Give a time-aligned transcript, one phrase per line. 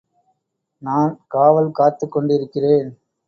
[0.81, 2.89] நான் காவல் காத்துக் கொண்டிருக்கிறேன்.